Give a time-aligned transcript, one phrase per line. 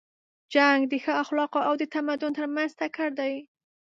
[0.53, 3.33] جنګ د ښو اخلاقو او د تمدن تر منځ ټکر دی.